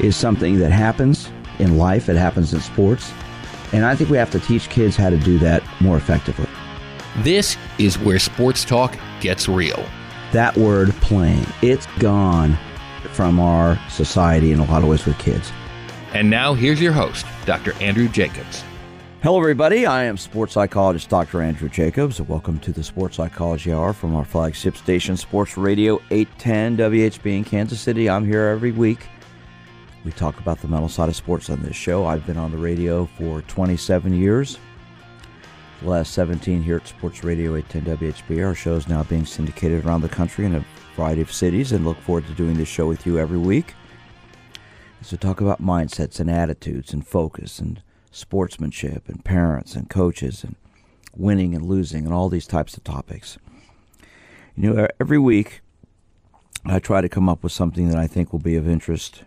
[0.00, 3.12] is something that happens in life, it happens in sports.
[3.72, 6.46] And I think we have to teach kids how to do that more effectively.
[7.18, 9.84] This is where sports talk gets real.
[10.32, 12.56] That word playing, it's gone
[13.12, 15.50] from our society in a lot of ways with kids.
[16.14, 17.74] And now here's your host, Dr.
[17.82, 18.64] Andrew Jacobs.
[19.20, 19.84] Hello, everybody.
[19.84, 21.42] I am sports psychologist Dr.
[21.42, 22.20] Andrew Jacobs.
[22.20, 27.44] Welcome to the Sports Psychology Hour from our flagship station, Sports Radio 810 WHB in
[27.44, 28.08] Kansas City.
[28.08, 29.00] I'm here every week.
[30.04, 32.06] We talk about the mental side of sports on this show.
[32.06, 34.58] I've been on the radio for 27 years.
[35.82, 38.46] The last 17 here at Sports Radio 810 WHB.
[38.46, 40.64] Our show is now being syndicated around the country in a
[40.96, 43.74] variety of cities and look forward to doing this show with you every week.
[45.02, 50.54] So talk about mindsets and attitudes and focus and sportsmanship and parents and coaches and
[51.16, 53.38] winning and losing and all these types of topics.
[54.56, 55.60] You know, every week
[56.64, 59.22] I try to come up with something that I think will be of interest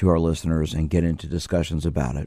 [0.00, 2.26] to our listeners and get into discussions about it.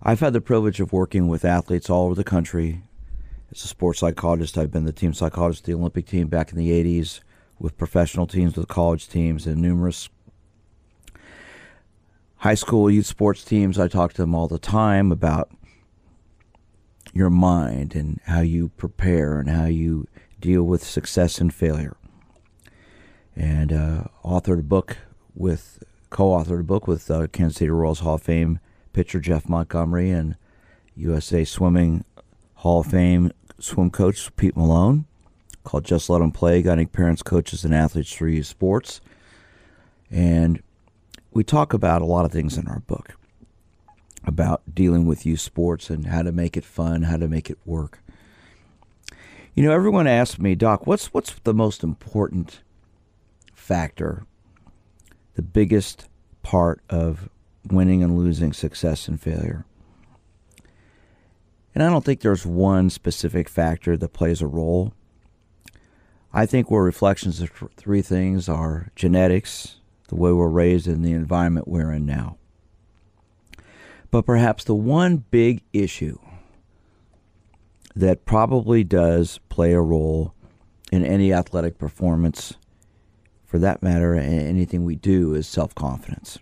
[0.00, 2.84] I've had the privilege of working with athletes all over the country.
[3.50, 6.58] As a sports psychologist, I've been the team psychologist of the Olympic team back in
[6.58, 7.20] the 80s,
[7.58, 10.08] with professional teams, with college teams, and numerous
[12.36, 13.76] high school youth sports teams.
[13.76, 15.50] I talk to them all the time about
[17.12, 20.06] your mind and how you prepare and how you
[20.38, 21.96] deal with success and failure.
[23.34, 24.98] And uh, authored a book
[25.34, 28.58] with co-authored a book with uh, Kansas City Royals Hall of Fame
[28.92, 30.36] pitcher Jeff Montgomery and
[30.96, 32.04] USA Swimming
[32.56, 35.06] Hall of Fame swim coach Pete Malone
[35.64, 39.00] called Just Let Them Play, guiding parents, coaches, and athletes through youth sports.
[40.10, 40.62] And
[41.32, 43.16] we talk about a lot of things in our book
[44.24, 47.58] about dealing with youth sports and how to make it fun, how to make it
[47.64, 48.00] work.
[49.54, 52.60] You know, everyone asks me, Doc, what's what's the most important
[53.54, 54.24] factor,
[55.40, 56.06] the biggest
[56.42, 57.30] part of
[57.70, 59.64] winning and losing, success and failure?
[61.74, 64.92] And I don't think there's one specific factor that plays a role.
[66.30, 69.76] I think we're reflections of three things are genetics,
[70.08, 72.36] the way we're raised, and the environment we're in now.
[74.10, 76.18] But perhaps the one big issue
[77.96, 80.34] that probably does play a role
[80.92, 82.56] in any athletic performance,
[83.50, 86.38] for that matter, anything we do, is self confidence.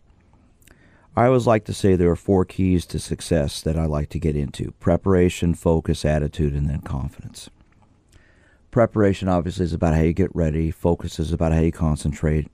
[1.17, 4.19] I always like to say there are four keys to success that I like to
[4.19, 7.49] get into preparation, focus, attitude, and then confidence.
[8.71, 12.49] Preparation obviously is about how you get ready, focus is about how you concentrate,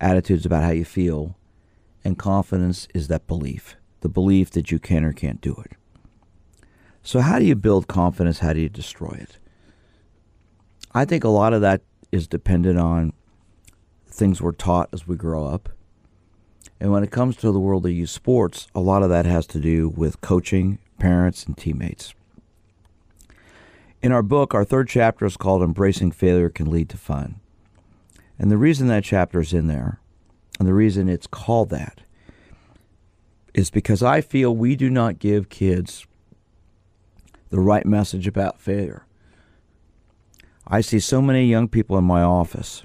[0.00, 1.36] attitude is about how you feel,
[2.04, 5.72] and confidence is that belief the belief that you can or can't do it.
[7.02, 8.38] So, how do you build confidence?
[8.38, 9.38] How do you destroy it?
[10.94, 11.82] I think a lot of that
[12.12, 13.12] is dependent on
[14.06, 15.68] things we're taught as we grow up.
[16.80, 19.46] And when it comes to the world of youth sports, a lot of that has
[19.48, 22.14] to do with coaching, parents, and teammates.
[24.00, 27.40] In our book, our third chapter is called Embracing Failure Can Lead to Fun.
[28.38, 30.00] And the reason that chapter is in there,
[30.58, 32.02] and the reason it's called that,
[33.54, 36.06] is because I feel we do not give kids
[37.50, 39.04] the right message about failure.
[40.70, 42.84] I see so many young people in my office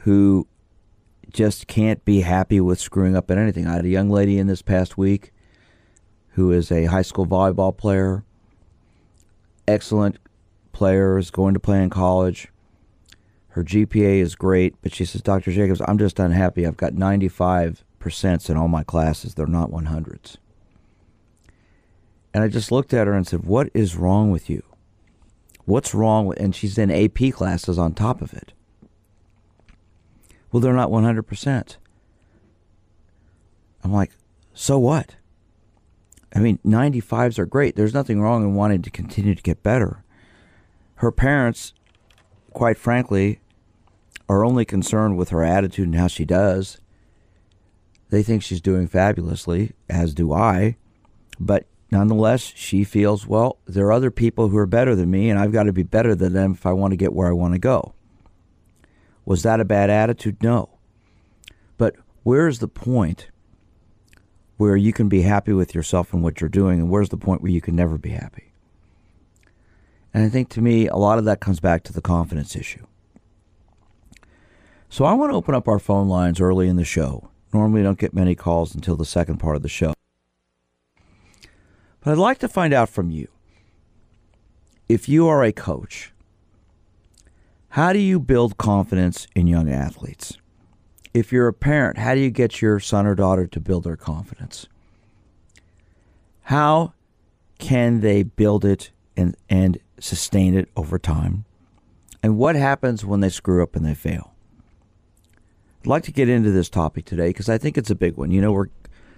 [0.00, 0.46] who
[1.32, 3.66] just can't be happy with screwing up at anything.
[3.66, 5.32] I had a young lady in this past week
[6.32, 8.22] who is a high school volleyball player,
[9.66, 10.18] excellent
[10.72, 12.48] player, is going to play in college.
[13.48, 15.52] Her GPA is great, but she says, Dr.
[15.52, 16.66] Jacobs, I'm just unhappy.
[16.66, 19.34] I've got 95% in all my classes.
[19.34, 20.36] They're not 100s.
[22.34, 24.64] And I just looked at her and said, What is wrong with you?
[25.64, 28.52] What's wrong and she's in AP classes on top of it.
[30.52, 31.76] Well, they're not 100%.
[33.82, 34.12] I'm like,
[34.52, 35.16] so what?
[36.34, 37.76] I mean, 95s are great.
[37.76, 40.04] There's nothing wrong in wanting to continue to get better.
[40.96, 41.74] Her parents,
[42.52, 43.40] quite frankly,
[44.28, 46.78] are only concerned with her attitude and how she does.
[48.10, 50.76] They think she's doing fabulously, as do I.
[51.38, 55.38] But nonetheless, she feels, well, there are other people who are better than me, and
[55.38, 57.54] I've got to be better than them if I want to get where I want
[57.54, 57.94] to go.
[59.24, 60.42] Was that a bad attitude?
[60.42, 60.70] No.
[61.78, 61.94] But
[62.24, 63.28] where is the point
[64.56, 67.42] where you can be happy with yourself and what you're doing, and where's the point
[67.42, 68.52] where you can never be happy?
[70.12, 72.86] And I think to me, a lot of that comes back to the confidence issue.
[74.88, 77.30] So I want to open up our phone lines early in the show.
[77.52, 79.94] Normally, don't get many calls until the second part of the show.
[82.04, 83.28] But I'd like to find out from you
[84.88, 86.12] if you are a coach,
[87.70, 90.36] how do you build confidence in young athletes?
[91.14, 93.96] If you're a parent, how do you get your son or daughter to build their
[93.96, 94.68] confidence?
[96.42, 96.92] How
[97.58, 101.46] can they build it and, and sustain it over time?
[102.22, 104.34] And what happens when they screw up and they fail?
[105.80, 108.30] I'd like to get into this topic today because I think it's a big one.
[108.30, 108.68] You know, we're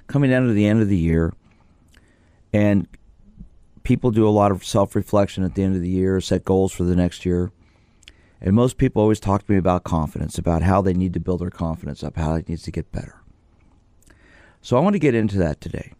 [0.06, 1.32] coming down to the end of the year,
[2.52, 2.88] and
[3.82, 6.72] people do a lot of self reflection at the end of the year, set goals
[6.72, 7.52] for the next year.
[8.40, 11.40] And most people always talk to me about confidence, about how they need to build
[11.40, 13.20] their confidence up, how it needs to get better.
[14.60, 15.92] So I want to get into that today.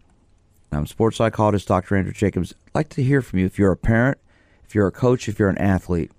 [0.71, 1.95] I'm sports psychologist Dr.
[1.95, 2.53] Andrew Jacobs.
[2.67, 4.17] I'd like to hear from you if you're a parent,
[4.65, 6.11] if you're a coach, if you're an athlete.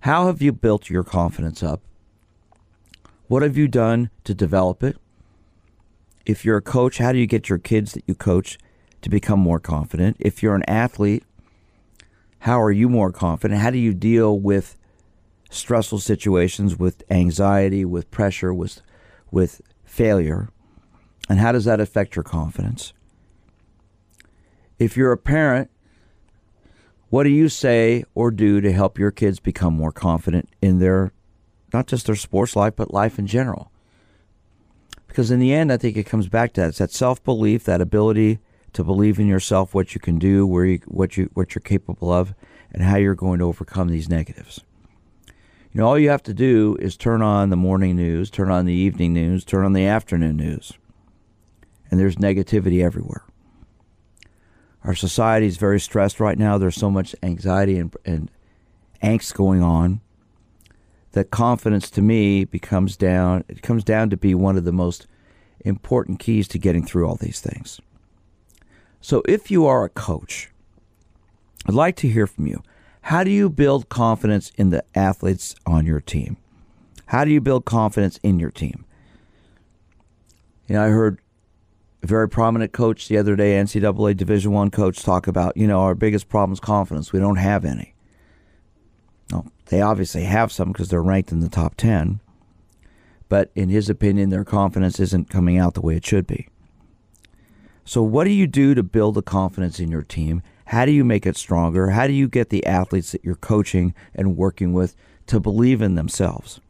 [0.00, 1.80] How have you built your confidence up?
[3.26, 4.96] What have you done to develop it?
[6.24, 8.58] If you're a coach, how do you get your kids that you coach
[9.04, 10.16] to become more confident?
[10.18, 11.24] If you're an athlete,
[12.40, 13.60] how are you more confident?
[13.60, 14.78] How do you deal with
[15.50, 18.80] stressful situations, with anxiety, with pressure, with
[19.30, 20.48] with failure?
[21.28, 22.94] And how does that affect your confidence?
[24.78, 25.70] If you're a parent,
[27.10, 31.12] what do you say or do to help your kids become more confident in their
[31.74, 33.70] not just their sports life, but life in general?
[35.06, 36.68] Because in the end, I think it comes back to that.
[36.68, 38.38] It's that self belief, that ability
[38.74, 42.12] to believe in yourself, what you can do, where you, what you what you're capable
[42.12, 42.34] of,
[42.72, 44.60] and how you're going to overcome these negatives.
[45.72, 48.64] You know, all you have to do is turn on the morning news, turn on
[48.64, 50.72] the evening news, turn on the afternoon news,
[51.90, 53.24] and there's negativity everywhere.
[54.84, 56.58] Our society is very stressed right now.
[56.58, 58.30] There's so much anxiety and, and
[59.02, 60.00] angst going on
[61.12, 65.06] that confidence to me becomes down it comes down to be one of the most
[65.64, 67.80] important keys to getting through all these things.
[69.04, 70.50] So if you are a coach,
[71.66, 72.62] I'd like to hear from you.
[73.02, 76.38] How do you build confidence in the athletes on your team?
[77.04, 78.86] How do you build confidence in your team?
[80.66, 81.20] You know, I heard
[82.02, 85.80] a very prominent coach the other day, NCAA Division One coach, talk about, you know,
[85.80, 87.12] our biggest problem is confidence.
[87.12, 87.94] We don't have any.
[89.30, 92.20] Well, they obviously have some because they're ranked in the top 10.
[93.28, 96.48] But in his opinion, their confidence isn't coming out the way it should be.
[97.84, 100.42] So, what do you do to build the confidence in your team?
[100.66, 101.90] How do you make it stronger?
[101.90, 104.96] How do you get the athletes that you're coaching and working with
[105.26, 106.60] to believe in themselves?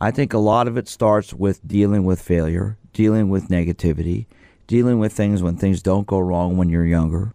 [0.00, 4.26] I think a lot of it starts with dealing with failure, dealing with negativity,
[4.66, 7.32] dealing with things when things don't go wrong when you're younger,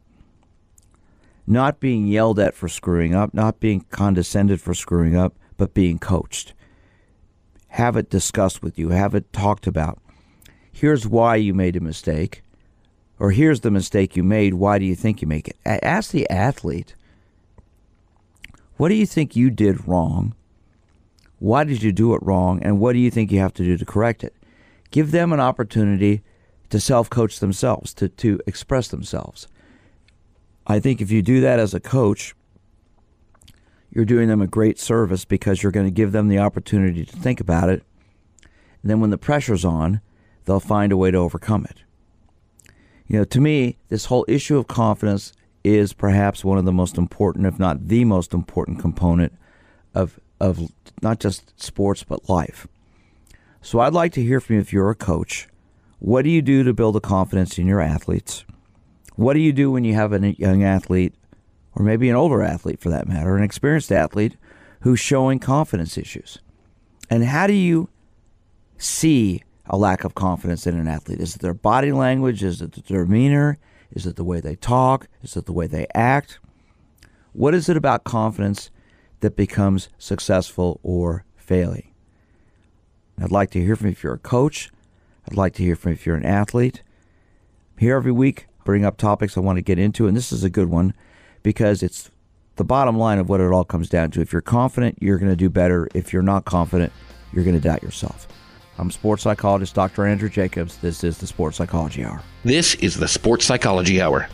[1.47, 5.99] not being yelled at for screwing up, not being condescended for screwing up, but being
[5.99, 6.53] coached.
[7.69, 9.99] Have it discussed with you, have it talked about.
[10.73, 12.43] Here's why you made a mistake,
[13.19, 14.55] or here's the mistake you made.
[14.55, 15.55] Why do you think you make it?
[15.65, 16.95] Ask the athlete,
[18.75, 20.35] what do you think you did wrong?
[21.37, 22.61] Why did you do it wrong?
[22.63, 24.35] And what do you think you have to do to correct it?
[24.91, 26.23] Give them an opportunity
[26.69, 29.47] to self coach themselves, to, to express themselves.
[30.65, 32.33] I think if you do that as a coach,
[33.91, 37.15] you're doing them a great service because you're going to give them the opportunity to
[37.15, 37.83] think about it.
[38.81, 40.01] And then when the pressure's on,
[40.45, 41.83] they'll find a way to overcome it.
[43.07, 45.33] You know, to me, this whole issue of confidence
[45.63, 49.33] is perhaps one of the most important, if not the most important component
[49.93, 50.59] of of
[51.01, 52.67] not just sports but life.
[53.61, 55.47] So I'd like to hear from you if you're a coach.
[55.99, 58.43] What do you do to build a confidence in your athletes?
[59.15, 61.13] What do you do when you have a young athlete,
[61.75, 64.35] or maybe an older athlete for that matter, an experienced athlete
[64.81, 66.39] who's showing confidence issues?
[67.09, 67.89] And how do you
[68.77, 71.19] see a lack of confidence in an athlete?
[71.19, 72.43] Is it their body language?
[72.43, 73.57] Is it their demeanor?
[73.91, 75.07] Is it the way they talk?
[75.21, 76.39] Is it the way they act?
[77.33, 78.69] What is it about confidence
[79.21, 81.91] that becomes successful or failing?
[83.21, 84.71] I'd like to hear from you if you're a coach.
[85.27, 86.81] I'd like to hear from you if you're an athlete.
[87.77, 90.49] Here every week bring up topics I want to get into, and this is a
[90.49, 90.93] good one
[91.41, 92.09] because it's
[92.55, 94.21] the bottom line of what it all comes down to.
[94.21, 95.87] If you're confident, you're going to do better.
[95.93, 96.91] If you're not confident,
[97.31, 98.27] you're going to doubt yourself.
[98.77, 100.05] I'm sports psychologist Dr.
[100.05, 100.77] Andrew Jacobs.
[100.77, 102.21] This is the Sports Psychology Hour.
[102.43, 104.27] This is the Sports Psychology Hour.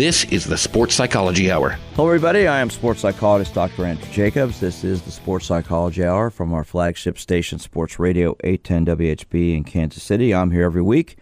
[0.00, 1.76] This is the Sports Psychology Hour.
[1.94, 2.46] Hello, everybody.
[2.46, 3.84] I am sports psychologist Dr.
[3.84, 4.58] Andrew Jacobs.
[4.58, 9.62] This is the Sports Psychology Hour from our flagship station, Sports Radio 810 WHB in
[9.62, 10.34] Kansas City.
[10.34, 11.18] I'm here every week.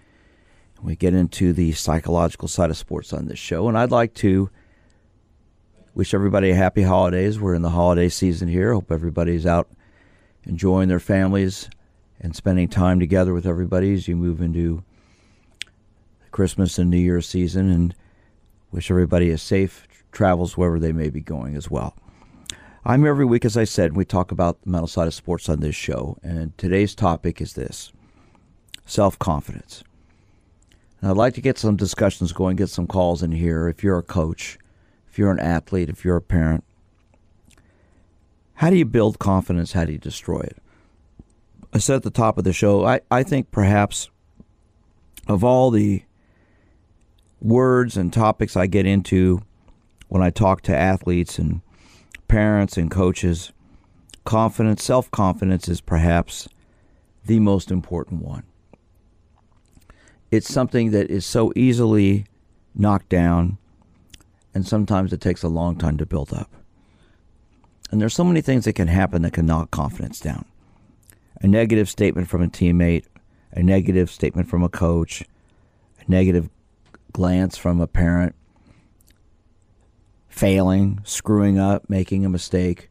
[0.81, 4.49] We get into the psychological side of sports on this show, and I'd like to
[5.97, 7.41] wish everybody a happy holidays.
[7.41, 8.75] We're in the holiday season here.
[8.75, 9.69] Hope everybody's out
[10.45, 11.69] enjoying their families
[12.21, 14.85] and spending time together with everybody as you move into
[16.31, 17.73] Christmas and New Year's season.
[17.73, 17.93] And
[18.71, 21.97] Wish everybody a safe travels wherever they may be going as well.
[22.85, 25.49] I'm here every week, as I said, we talk about the mental side of sports
[25.49, 26.19] on this show.
[26.23, 27.93] And today's topic is this
[28.87, 29.85] self confidence.
[31.01, 33.69] And I'd like to get some discussions going, get some calls in here.
[33.69, 34.59] If you're a coach,
[35.09, 36.65] if you're an athlete, if you're a parent,
[38.55, 39.73] how do you build confidence?
[39.73, 40.57] How do you destroy it?
[41.73, 44.11] I said at the top of the show, I, I think perhaps
[45.27, 46.03] of all the
[47.41, 49.43] words and topics I get into
[50.09, 51.61] when I talk to athletes and
[52.27, 53.53] parents and coaches,
[54.25, 56.49] confidence, self confidence is perhaps
[57.25, 58.45] the most important one.
[60.31, 62.27] It's something that is so easily
[62.75, 63.59] knocked down,
[64.55, 66.51] and sometimes it takes a long time to build up.
[67.91, 70.45] And there's so many things that can happen that can knock confidence down.
[71.41, 73.05] A negative statement from a teammate,
[73.53, 75.23] a negative statement from a coach,
[75.99, 76.51] a negative
[77.13, 78.35] glance from a parent
[80.29, 82.91] failing, screwing up, making a mistake,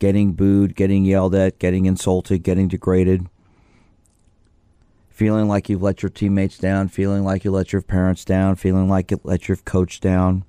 [0.00, 3.28] getting booed, getting yelled at, getting insulted, getting degraded,
[5.08, 8.88] feeling like you've let your teammates down, feeling like you let your parents down, feeling
[8.88, 10.44] like you let your coach down,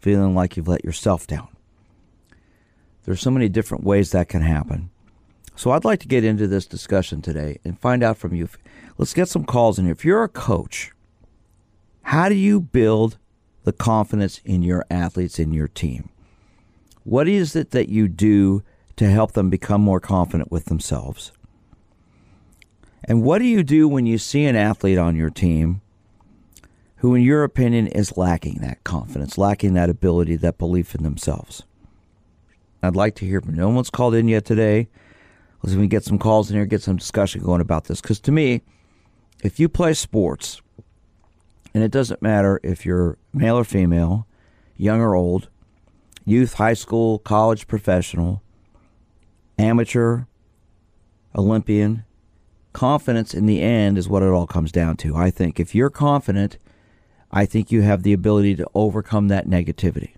[0.00, 1.48] feeling like you've let yourself down.
[3.04, 4.90] There's so many different ways that can happen.
[5.54, 8.48] So I'd like to get into this discussion today and find out from you.
[8.98, 9.92] Let's get some calls in here.
[9.92, 10.92] If you're a coach,
[12.02, 13.18] how do you build
[13.64, 16.08] the confidence in your athletes, in your team?
[17.04, 18.62] What is it that you do
[18.96, 21.32] to help them become more confident with themselves?
[23.04, 25.80] And what do you do when you see an athlete on your team
[26.96, 31.62] who, in your opinion, is lacking that confidence, lacking that ability, that belief in themselves?
[32.82, 34.88] I'd like to hear from no one's called in yet today.
[35.62, 38.00] Let's we get some calls in here, get some discussion going about this.
[38.00, 38.62] Because to me,
[39.42, 40.62] if you play sports,
[41.74, 44.26] and it doesn't matter if you're male or female,
[44.76, 45.48] young or old,
[46.24, 48.42] youth, high school, college, professional,
[49.58, 50.22] amateur,
[51.36, 52.04] Olympian.
[52.72, 55.16] Confidence in the end is what it all comes down to.
[55.16, 56.56] I think if you're confident,
[57.32, 60.14] I think you have the ability to overcome that negativity,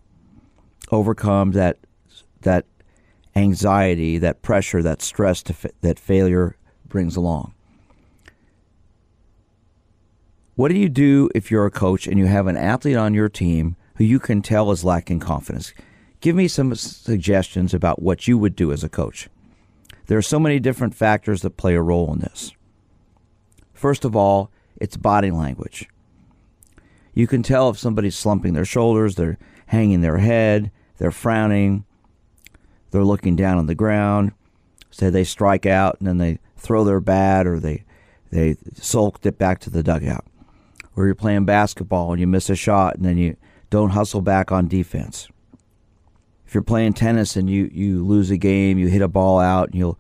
[0.91, 1.79] overcome that
[2.43, 2.67] that
[3.35, 6.57] anxiety, that pressure, that stress to, that failure
[6.89, 7.55] brings along.
[10.55, 13.31] What do you do if you're a coach and you have an athlete on your
[13.31, 15.73] team who you can tell is lacking confidence?
[16.21, 19.31] Give me some suggestions about what you would do as a coach.
[20.07, 22.53] There are so many different factors that play a role in this.
[23.73, 25.89] First of all, it's body language.
[27.15, 31.87] You can tell if somebody's slumping their shoulders, they're hanging their head, they're frowning,
[32.91, 34.33] they're looking down on the ground.
[34.91, 37.85] Say they strike out and then they throw their bat or they
[38.31, 40.27] they sulk it back to the dugout
[40.97, 43.37] or you're playing basketball and you miss a shot and then you
[43.71, 45.29] don't hustle back on defense.
[46.47, 49.71] If you're playing tennis and you, you lose a game, you hit a ball out,
[49.71, 49.99] and you'll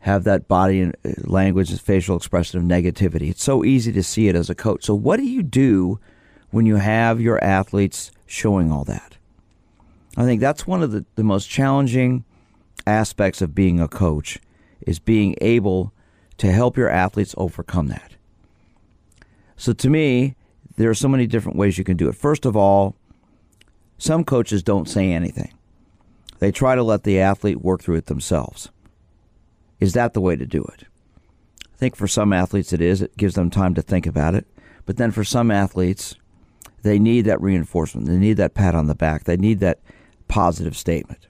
[0.00, 0.90] have that body uh,
[1.24, 3.28] language and facial expression of negativity.
[3.28, 4.84] It's so easy to see it as a coach.
[4.84, 6.00] So, what do you do
[6.50, 9.18] when you have your athletes showing all that?
[10.16, 12.24] I think that's one of the, the most challenging
[12.86, 14.38] aspects of being a coach
[14.80, 15.92] is being able
[16.38, 18.12] to help your athletes overcome that.
[19.60, 20.36] So to me,
[20.78, 22.14] there are so many different ways you can do it.
[22.14, 22.96] First of all,
[23.98, 25.52] some coaches don't say anything.
[26.38, 28.70] They try to let the athlete work through it themselves.
[29.78, 30.84] Is that the way to do it?
[31.62, 33.02] I think for some athletes it is.
[33.02, 34.46] It gives them time to think about it.
[34.86, 36.14] But then for some athletes,
[36.82, 38.06] they need that reinforcement.
[38.06, 39.24] They need that pat on the back.
[39.24, 39.80] They need that
[40.26, 41.26] positive statement.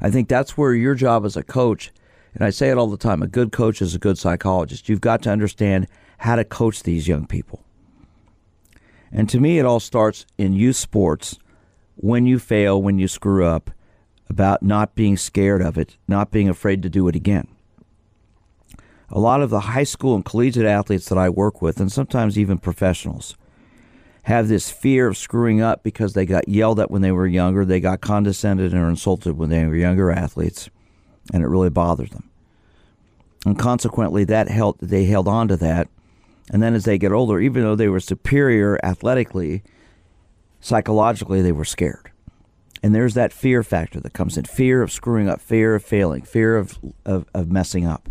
[0.00, 1.90] I think that's where your job as a coach,
[2.34, 4.88] and I say it all the time, a good coach is a good psychologist.
[4.88, 5.88] You've got to understand
[6.18, 7.64] how to coach these young people.
[9.10, 11.38] And to me, it all starts in youth sports
[11.96, 13.70] when you fail, when you screw up,
[14.28, 17.48] about not being scared of it, not being afraid to do it again.
[19.10, 22.38] A lot of the high school and collegiate athletes that I work with, and sometimes
[22.38, 23.36] even professionals,
[24.24, 27.64] have this fear of screwing up because they got yelled at when they were younger,
[27.64, 30.68] they got condescended or insulted when they were younger athletes,
[31.32, 32.28] and it really bothered them.
[33.46, 35.88] And consequently, that held, they held on to that
[36.50, 39.62] and then as they get older, even though they were superior athletically,
[40.60, 42.10] psychologically they were scared.
[42.82, 46.22] And there's that fear factor that comes in fear of screwing up, fear of failing,
[46.22, 48.08] fear of, of, of messing up.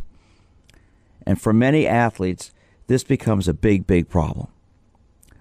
[1.25, 2.51] And for many athletes,
[2.87, 4.47] this becomes a big, big problem.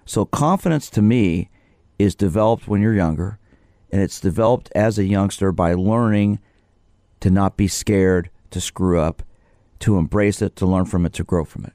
[0.04, 1.50] So, confidence to me
[1.98, 3.38] is developed when you're younger,
[3.90, 6.38] and it's developed as a youngster by learning
[7.20, 9.22] to not be scared to screw up,
[9.80, 11.72] to embrace it, to learn from it, to grow from it.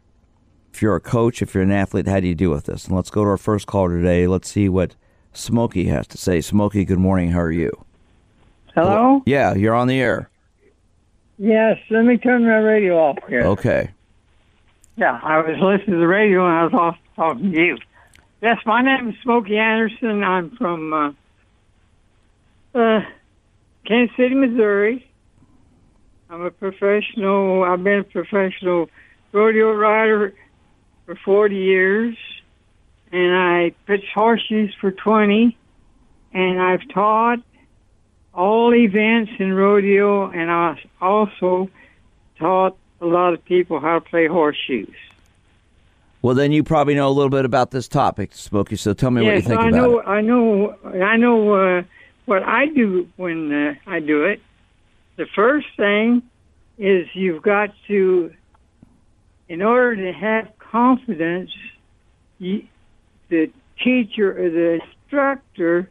[0.81, 2.87] If you're a coach, if you're an athlete, how do you deal with this?
[2.87, 4.25] And let's go to our first caller today.
[4.25, 4.95] Let's see what
[5.31, 6.41] Smokey has to say.
[6.41, 7.29] Smokey, good morning.
[7.29, 7.85] How are you?
[8.73, 9.21] Hello?
[9.27, 10.31] Yeah, you're on the air.
[11.37, 13.41] Yes, let me turn my radio off here.
[13.41, 13.91] Okay.
[14.95, 17.77] Yeah, I was listening to the radio and I was off talking to you.
[18.41, 20.23] Yes, my name is Smokey Anderson.
[20.23, 20.93] I'm from
[22.73, 23.01] uh, uh,
[23.85, 25.07] Kansas City, Missouri.
[26.31, 28.89] I'm a professional, I've been a professional
[29.31, 30.33] rodeo rider
[31.11, 32.15] for 40 years,
[33.11, 35.57] and I pitched horseshoes for 20,
[36.33, 37.39] and I've taught
[38.33, 41.69] all events in rodeo, and I also
[42.39, 44.95] taught a lot of people how to play horseshoes.
[46.21, 48.77] Well, then you probably know a little bit about this topic, Smokey.
[48.77, 50.07] So tell me what you yes, think I about know, it.
[50.07, 51.83] I know, I know uh,
[52.25, 54.41] what I do when uh, I do it.
[55.17, 56.21] The first thing
[56.77, 58.31] is you've got to,
[59.49, 61.51] in order to have confidence,
[62.39, 63.51] the
[63.83, 65.89] teacher or the instructor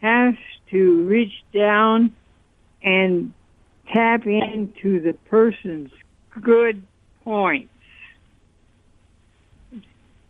[0.00, 0.34] has
[0.70, 2.14] to reach down
[2.82, 3.32] and
[3.92, 5.90] tap into the person's
[6.40, 6.82] good
[7.24, 7.72] points.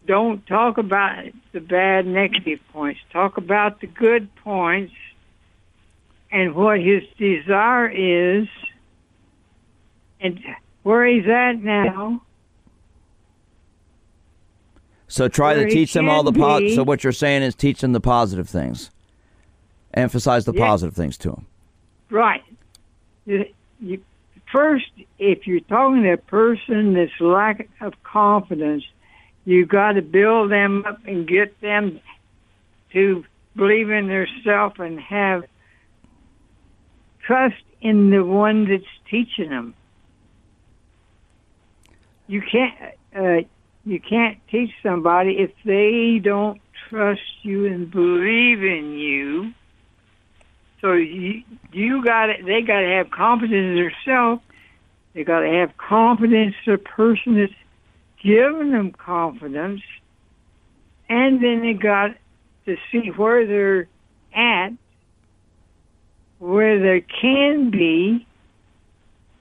[0.06, 3.00] Don't talk about the bad negative points.
[3.12, 4.94] Talk about the good points
[6.32, 8.48] and what his desire is
[10.20, 10.40] and
[10.82, 12.22] where he's at now.
[15.10, 16.74] So try to teach them all the can po- be.
[16.76, 18.90] So what you're saying is teach them the positive things.
[19.92, 20.66] Emphasize the Yeah.
[20.66, 21.46] positive things to them.
[22.10, 22.44] Right.
[23.26, 23.46] You,
[23.80, 24.02] you,
[24.52, 24.86] first,
[25.18, 28.84] if you're talking to a person that's lack of confidence,
[29.44, 31.98] you got to build them up and get them
[32.92, 33.24] to
[33.56, 35.44] believe in themselves and have
[37.26, 39.74] trust in the one that's teaching them.
[42.28, 42.74] You can't
[43.16, 43.40] uh,
[43.84, 49.52] you can't teach somebody if they don't trust you and believe in you.
[50.80, 54.42] So you you got to They got to have confidence in themselves.
[55.12, 57.52] They got to have confidence in the person that's
[58.22, 59.82] giving them confidence,
[61.08, 62.16] and then they got
[62.66, 63.88] to see where they're
[64.34, 64.72] at,
[66.38, 68.26] where they can be,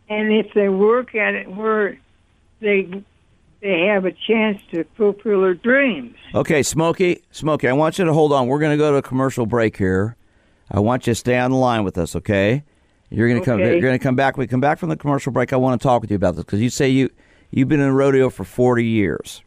[0.09, 1.99] and if they work at it, where
[2.61, 3.03] they
[3.61, 6.15] they have a chance to fulfill their dreams.
[6.33, 8.47] Okay, Smokey, Smokey, I want you to hold on.
[8.47, 10.15] We're going to go to a commercial break here.
[10.71, 12.63] I want you to stay on the line with us, okay?
[13.09, 13.59] You're going to come.
[13.59, 14.37] You're going to come back.
[14.37, 15.51] We come back from the commercial break.
[15.51, 17.09] I want to talk with you about this because you say you
[17.49, 19.41] you've been in a rodeo for 40 years.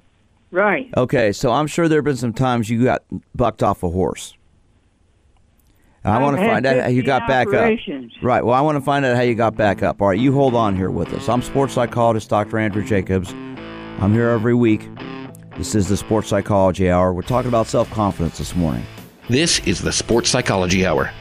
[0.50, 0.90] Right.
[0.96, 3.02] Okay, so I'm sure there have been some times you got
[3.34, 4.34] bucked off a horse.
[6.04, 7.78] I want to find out how you 15 got back up.
[8.20, 8.44] Right.
[8.44, 10.02] Well, I want to find out how you got back up.
[10.02, 11.28] All right, you hold on here with us.
[11.28, 12.58] I'm sports psychologist Dr.
[12.58, 13.32] Andrew Jacobs.
[14.00, 14.88] I'm here every week.
[15.56, 17.12] This is the Sports Psychology Hour.
[17.12, 18.84] We're talking about self confidence this morning.
[19.28, 21.12] This is the Sports Psychology Hour.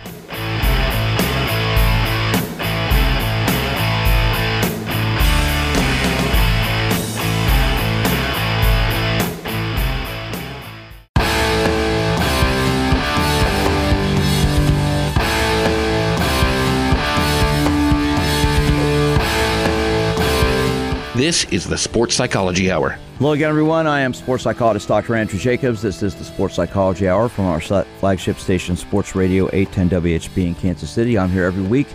[21.22, 22.98] This is the Sports Psychology Hour.
[23.20, 23.86] Hello again, everyone.
[23.86, 25.16] I am sports psychologist Dr.
[25.16, 25.84] Andrew Jacobs.
[25.84, 30.56] This is the Sports Psychology Hour from our flagship station, Sports Radio 810 WHB in
[30.56, 31.20] Kansas City.
[31.20, 31.86] I'm here every week.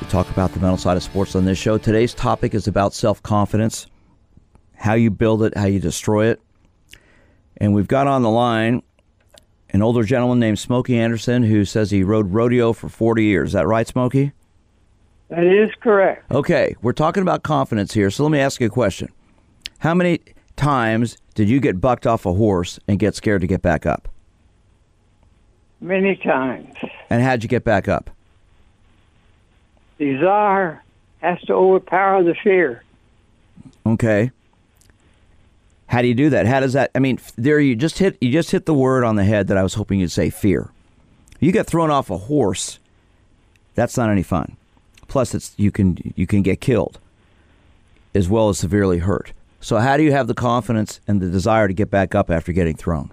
[0.00, 1.76] We talk about the mental side of sports on this show.
[1.76, 3.86] Today's topic is about self confidence,
[4.74, 6.40] how you build it, how you destroy it.
[7.58, 8.82] And we've got on the line
[9.68, 13.48] an older gentleman named Smokey Anderson who says he rode rodeo for 40 years.
[13.48, 14.32] Is that right, Smokey?
[15.28, 16.30] That is correct.
[16.30, 19.08] Okay, we're talking about confidence here, so let me ask you a question.
[19.80, 20.20] How many
[20.56, 24.08] times did you get bucked off a horse and get scared to get back up?
[25.80, 26.74] Many times.
[27.10, 28.10] And how'd you get back up?
[29.98, 30.82] Desire
[31.20, 32.82] has to overpower the fear.
[33.86, 34.30] Okay.
[35.86, 36.46] How do you do that?
[36.46, 39.16] How does that I mean, there you just hit you just hit the word on
[39.16, 40.70] the head that I was hoping you'd say fear.
[41.40, 42.78] You get thrown off a horse,
[43.74, 44.56] that's not any fun.
[45.08, 47.00] Plus it's you can you can get killed
[48.14, 49.32] as well as severely hurt.
[49.60, 52.52] So how do you have the confidence and the desire to get back up after
[52.52, 53.10] getting thrown?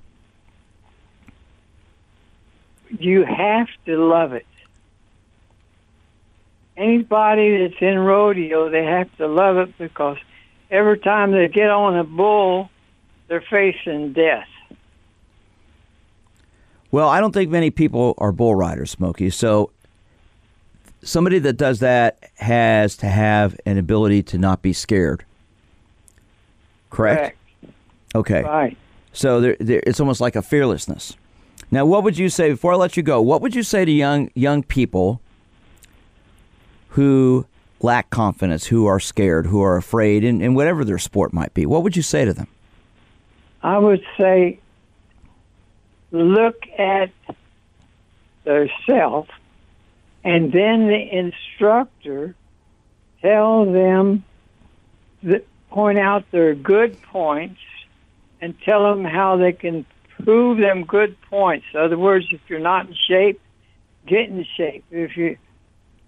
[2.99, 4.45] you have to love it.
[6.77, 10.17] Anybody that's in rodeo, they have to love it because
[10.69, 12.69] every time they get on a bull,
[13.27, 14.47] they're facing death.
[16.91, 19.29] Well, I don't think many people are bull riders, Smokey.
[19.29, 19.71] So
[21.05, 25.23] somebody that does that has to have an ability to not be scared.
[26.89, 27.37] Correct?
[27.61, 27.75] Correct.
[28.15, 28.43] Okay.
[28.43, 28.77] Right.
[29.13, 31.15] So there, there, it's almost like a fearlessness.
[31.71, 33.21] Now, what would you say before I let you go?
[33.21, 35.21] What would you say to young young people
[36.89, 37.45] who
[37.81, 41.65] lack confidence, who are scared, who are afraid, in, in whatever their sport might be?
[41.65, 42.47] What would you say to them?
[43.61, 44.59] I would say
[46.11, 47.09] look at
[48.43, 49.27] their self
[50.25, 52.35] and then the instructor
[53.21, 54.23] tell them
[55.21, 57.61] that point out their good points
[58.41, 59.85] and tell them how they can
[60.23, 61.67] prove them good points.
[61.73, 63.39] In other words, if you're not in shape,
[64.07, 64.83] get in shape.
[64.89, 65.37] If you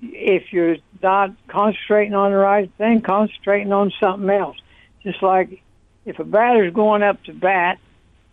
[0.01, 4.58] if you're not concentrating on the right thing, concentrating on something else.
[5.03, 5.62] Just like
[6.06, 7.77] if a batter's going up to bat,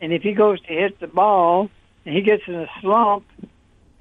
[0.01, 1.71] and if he goes to hit the ball
[2.07, 3.25] and he gets in a slump,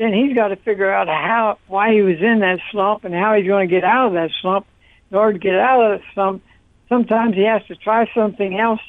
[0.03, 3.35] then he's got to figure out how why he was in that slump and how
[3.35, 4.65] he's going to get out of that slump.
[5.09, 6.43] In order to get out of that slump,
[6.89, 8.81] sometimes he has to try something else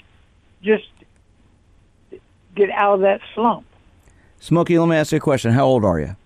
[0.63, 0.89] just
[2.55, 3.67] get out of that slump.
[4.41, 5.53] Smokey, let me ask you a question.
[5.53, 6.17] How old are you?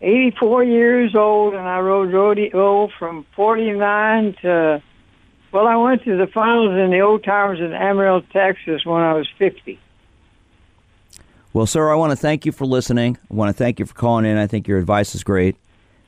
[0.00, 4.82] 84 years old, and I rode rodeo from 49 to,
[5.52, 9.12] well, I went to the finals in the old timers in Amarillo, Texas when I
[9.12, 9.78] was 50.
[11.52, 13.18] Well, sir, I want to thank you for listening.
[13.30, 14.36] I want to thank you for calling in.
[14.36, 15.56] I think your advice is great.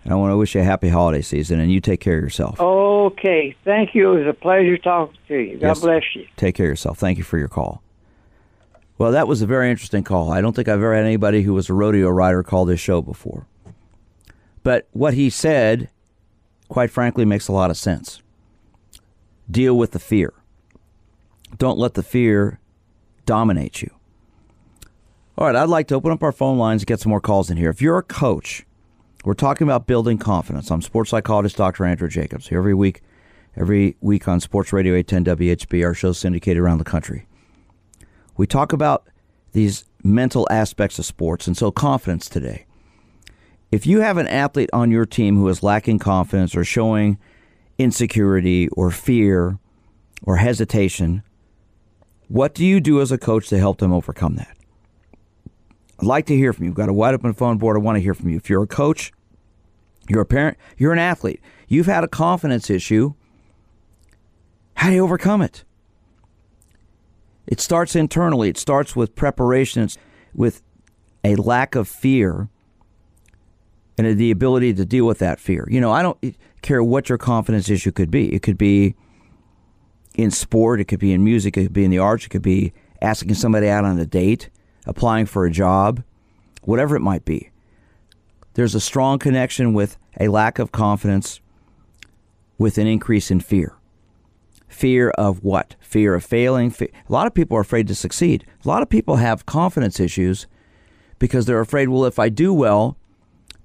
[0.04, 2.22] And I want to wish you a happy holiday season, and you take care of
[2.24, 2.60] yourself.
[2.60, 3.54] Okay.
[3.64, 4.12] Thank you.
[4.14, 5.58] It was a pleasure talking to you.
[5.58, 5.80] God Yes.
[5.80, 6.26] bless you.
[6.36, 6.98] Take care of yourself.
[6.98, 7.82] Thank you for your call.
[8.98, 10.32] Well, that was a very interesting call.
[10.32, 13.00] I don't think I've ever had anybody who was a rodeo rider call this show
[13.00, 13.46] before.
[14.64, 15.88] But what he said,
[16.68, 18.22] quite frankly, makes a lot of sense.
[19.50, 20.32] Deal with the fear.
[21.58, 22.58] Don't let the fear
[23.26, 23.90] dominate you.
[25.38, 27.48] All right, I'd like to open up our phone lines and get some more calls
[27.50, 27.70] in here.
[27.70, 28.66] If you're a coach,
[29.24, 30.70] we're talking about building confidence.
[30.70, 31.86] I'm sports psychologist Dr.
[31.86, 33.00] Andrew Jacobs here every week,
[33.56, 35.86] every week on Sports Radio 810 WHB.
[35.86, 37.26] Our show's syndicated around the country.
[38.36, 39.08] We talk about
[39.52, 42.66] these mental aspects of sports, and so confidence today.
[43.70, 47.18] If you have an athlete on your team who is lacking confidence or showing
[47.78, 49.58] insecurity or fear
[50.22, 51.22] or hesitation,
[52.28, 54.58] what do you do as a coach to help them overcome that?
[56.02, 56.70] I'd like to hear from you.
[56.70, 57.76] We've got a wide open phone board.
[57.76, 58.36] I want to hear from you.
[58.36, 59.12] If you're a coach,
[60.08, 63.14] you're a parent, you're an athlete, you've had a confidence issue,
[64.74, 65.62] how do you overcome it?
[67.46, 68.48] It starts internally.
[68.48, 69.96] It starts with preparations,
[70.34, 70.60] with
[71.22, 72.48] a lack of fear
[73.96, 75.68] and the ability to deal with that fear.
[75.70, 76.18] You know, I don't
[76.62, 78.34] care what your confidence issue could be.
[78.34, 78.96] It could be
[80.16, 82.42] in sport, it could be in music, it could be in the arts, it could
[82.42, 84.50] be asking somebody out on a date,
[84.86, 86.02] applying for a job,
[86.62, 87.50] whatever it might be.
[88.54, 91.40] There's a strong connection with a lack of confidence
[92.58, 93.76] with an increase in fear.
[94.68, 95.76] Fear of what?
[95.80, 96.74] Fear of failing.
[96.80, 98.44] A lot of people are afraid to succeed.
[98.64, 100.46] A lot of people have confidence issues
[101.18, 102.96] because they're afraid, well, if I do well,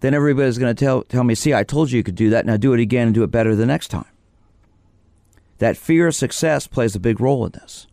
[0.02, 2.46] then everybody's going to tell, tell me, see, I told you you could do that.
[2.46, 4.06] Now do it again and do it better the next time.
[5.58, 7.88] That fear of success plays a big role in this.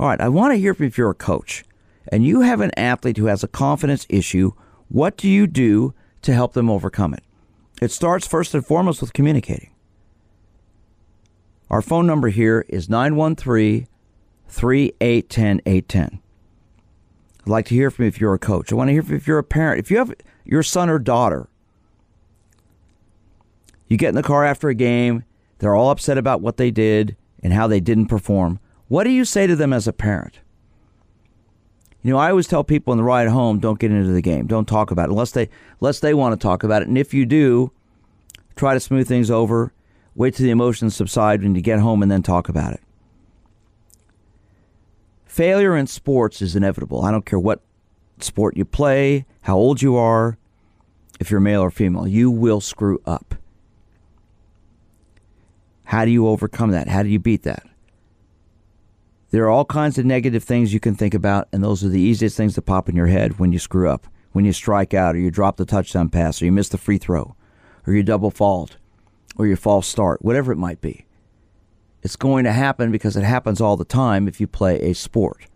[0.00, 1.62] All right, I want to hear from if you're a coach
[2.08, 4.52] and you have an athlete who has a confidence issue.
[4.88, 7.22] What do you do to help them overcome it?
[7.82, 9.74] It starts first and foremost with communicating.
[11.68, 13.88] Our phone number here is 913
[14.48, 16.20] 3810 810.
[17.42, 18.72] I'd like to hear from you if you're a coach.
[18.72, 19.80] I want to hear from you if you're a parent.
[19.80, 20.14] If you have
[20.46, 21.46] your son or daughter,
[23.86, 25.24] you get in the car after a game,
[25.58, 28.60] they're all upset about what they did and how they didn't perform.
[28.90, 30.40] What do you say to them as a parent?
[32.02, 34.48] You know, I always tell people in the ride home, don't get into the game.
[34.48, 35.48] Don't talk about it unless they
[35.80, 36.88] unless they want to talk about it.
[36.88, 37.70] And if you do,
[38.56, 39.72] try to smooth things over.
[40.16, 42.80] Wait till the emotions subside when you get home and then talk about it.
[45.24, 47.04] Failure in sports is inevitable.
[47.04, 47.60] I don't care what
[48.18, 50.36] sport you play, how old you are,
[51.20, 53.36] if you're male or female, you will screw up.
[55.84, 56.88] How do you overcome that?
[56.88, 57.70] How do you beat that?
[59.30, 62.00] There are all kinds of negative things you can think about, and those are the
[62.00, 65.14] easiest things to pop in your head when you screw up, when you strike out,
[65.14, 67.36] or you drop the touchdown pass, or you miss the free throw,
[67.86, 68.76] or you double fault,
[69.36, 71.06] or you false start, whatever it might be.
[72.02, 75.46] It's going to happen because it happens all the time if you play a sport.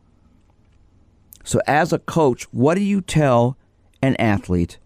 [1.43, 3.57] So, as a coach, what do you tell
[4.01, 4.79] an athlete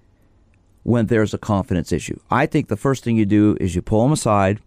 [0.83, 2.19] when there's a confidence issue?
[2.31, 4.61] I think the first thing you do is you pull them aside,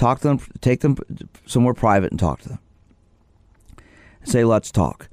[0.00, 0.96] talk to them, take them
[1.46, 2.58] somewhere private and talk to them.
[4.24, 5.08] Say, let's talk.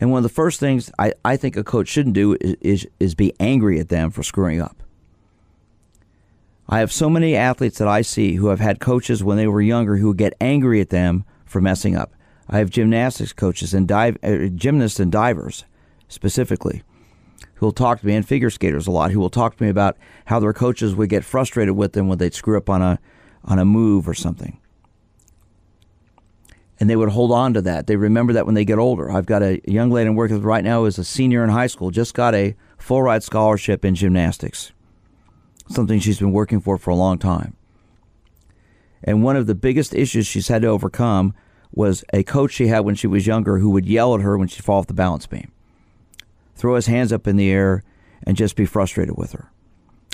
[0.00, 2.88] And one of the first things I, I think a coach shouldn't do is, is,
[3.00, 4.82] is be angry at them for screwing up.
[6.68, 9.60] I have so many athletes that I see who have had coaches when they were
[9.60, 12.12] younger who get angry at them for messing up.
[12.48, 15.64] I have gymnastics coaches and dive uh, gymnasts and divers
[16.08, 16.82] specifically
[17.54, 19.68] who will talk to me and figure skaters a lot who will talk to me
[19.68, 19.96] about
[20.26, 22.98] how their coaches would get frustrated with them when they'd screw up on a
[23.44, 24.58] on a move or something.
[26.80, 27.86] And they would hold on to that.
[27.86, 29.10] They remember that when they get older.
[29.10, 31.50] I've got a young lady I'm working with right now who is a senior in
[31.50, 34.72] high school, just got a full ride scholarship in gymnastics.
[35.68, 37.56] Something she's been working for for a long time.
[39.04, 41.34] And one of the biggest issues she's had to overcome
[41.72, 44.48] was a coach she had when she was younger who would yell at her when
[44.48, 45.50] she'd fall off the balance beam,
[46.54, 47.82] throw his hands up in the air,
[48.24, 49.50] and just be frustrated with her.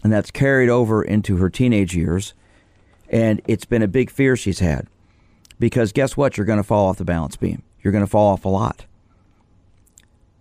[0.05, 2.35] And that's carried over into her teenage years.
[3.09, 4.87] And it's been a big fear she's had.
[5.59, 6.37] Because guess what?
[6.37, 7.63] You're going to fall off the balance beam.
[7.83, 8.87] You're going to fall off a lot.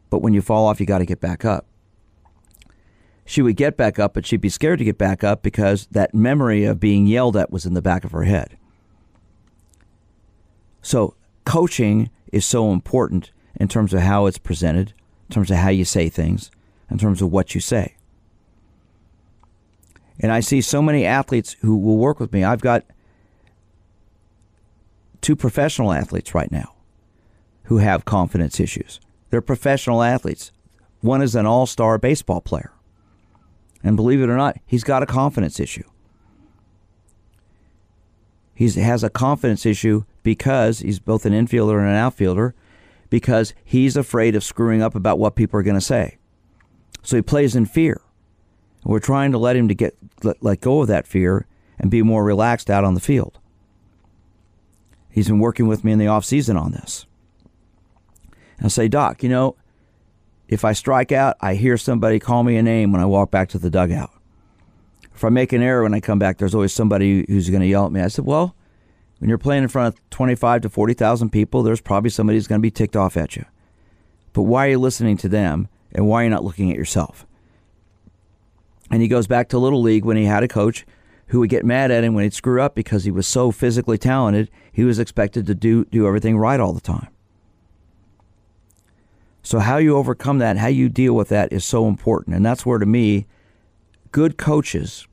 [0.09, 1.65] But when you fall off, you got to get back up.
[3.25, 6.13] She would get back up, but she'd be scared to get back up because that
[6.13, 8.57] memory of being yelled at was in the back of her head.
[10.81, 14.93] So, coaching is so important in terms of how it's presented,
[15.29, 16.51] in terms of how you say things,
[16.89, 17.96] in terms of what you say.
[20.19, 22.43] And I see so many athletes who will work with me.
[22.43, 22.83] I've got
[25.21, 26.73] two professional athletes right now
[27.63, 28.99] who have confidence issues.
[29.29, 30.51] They're professional athletes.
[31.01, 32.71] One is an all star baseball player.
[33.83, 35.83] And believe it or not, he's got a confidence issue.
[38.55, 42.55] He has a confidence issue because he's both an infielder and an outfielder,
[43.09, 46.17] because he's afraid of screwing up about what people are going to say.
[47.03, 48.01] So he plays in fear.
[48.87, 51.45] We're trying to let him to get let, let go of that fear
[51.77, 53.37] and be more relaxed out on the field.
[55.09, 57.05] He's been working with me in the off season on this.
[58.57, 59.57] And I say, Doc, you know,
[60.47, 63.49] if I strike out, I hear somebody call me a name when I walk back
[63.49, 64.11] to the dugout.
[65.13, 67.67] If I make an error when I come back, there's always somebody who's going to
[67.67, 67.99] yell at me.
[67.99, 68.55] I said, Well,
[69.19, 72.61] when you're playing in front of 25 to 40,000 people, there's probably somebody who's going
[72.61, 73.43] to be ticked off at you.
[74.31, 77.25] But why are you listening to them and why are you not looking at yourself?
[78.89, 80.85] And he goes back to Little League when he had a coach
[81.27, 83.97] who would get mad at him when he'd screw up because he was so physically
[83.97, 87.09] talented, he was expected to do, do everything right all the time.
[89.43, 92.35] So, how you overcome that, how you deal with that is so important.
[92.35, 93.27] And that's where, to me,
[94.11, 95.07] good coaches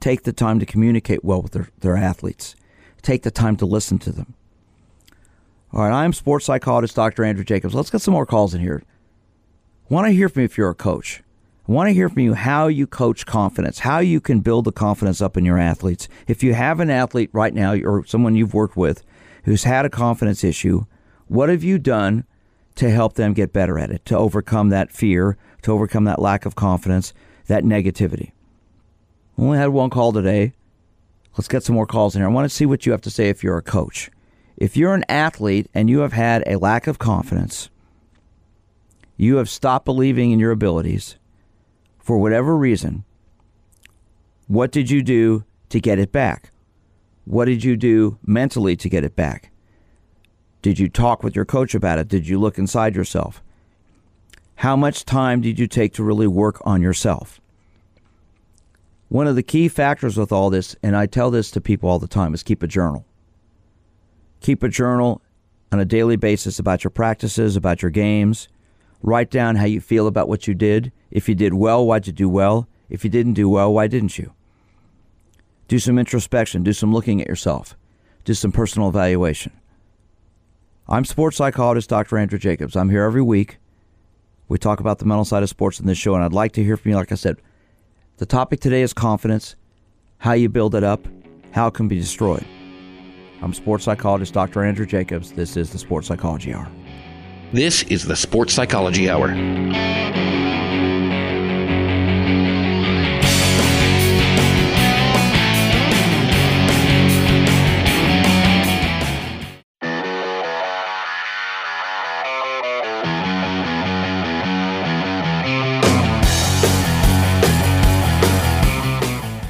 [0.00, 2.56] take the time to communicate well with their, their athletes,
[3.02, 4.34] take the time to listen to them.
[5.72, 7.22] All right, I'm sports psychologist Dr.
[7.22, 7.74] Andrew Jacobs.
[7.74, 8.82] Let's get some more calls in here.
[9.88, 11.22] Want to hear from you if you're a coach.
[11.70, 15.22] Want to hear from you how you coach confidence, how you can build the confidence
[15.22, 16.08] up in your athletes.
[16.26, 19.04] If you have an athlete right now or someone you've worked with
[19.44, 20.86] who's had a confidence issue,
[21.28, 22.24] what have you done
[22.74, 26.44] to help them get better at it, to overcome that fear, to overcome that lack
[26.44, 27.14] of confidence,
[27.46, 28.32] that negativity.
[29.38, 30.54] Only had one call today.
[31.38, 32.28] Let's get some more calls in here.
[32.28, 34.10] I want to see what you have to say if you're a coach.
[34.56, 37.70] If you're an athlete and you have had a lack of confidence,
[39.16, 41.14] you have stopped believing in your abilities
[42.00, 43.04] for whatever reason,
[44.48, 46.50] what did you do to get it back?
[47.24, 49.52] What did you do mentally to get it back?
[50.62, 52.08] Did you talk with your coach about it?
[52.08, 53.42] Did you look inside yourself?
[54.56, 57.40] How much time did you take to really work on yourself?
[59.08, 61.98] One of the key factors with all this, and I tell this to people all
[61.98, 63.04] the time, is keep a journal.
[64.40, 65.22] Keep a journal
[65.72, 68.48] on a daily basis about your practices, about your games.
[69.02, 70.92] Write down how you feel about what you did.
[71.10, 72.68] If you did well, why'd you do well?
[72.88, 74.32] If you didn't do well, why didn't you?
[75.68, 77.76] Do some introspection, do some looking at yourself,
[78.24, 79.52] do some personal evaluation.
[80.88, 82.18] I'm sports psychologist Dr.
[82.18, 82.74] Andrew Jacobs.
[82.74, 83.58] I'm here every week.
[84.48, 86.64] We talk about the mental side of sports in this show, and I'd like to
[86.64, 86.96] hear from you.
[86.96, 87.36] Like I said,
[88.16, 89.54] the topic today is confidence,
[90.18, 91.06] how you build it up,
[91.52, 92.44] how it can be destroyed.
[93.40, 94.64] I'm sports psychologist Dr.
[94.64, 95.32] Andrew Jacobs.
[95.32, 96.68] This is the Sports Psychology Hour.
[97.52, 99.34] This is the Sports Psychology Hour.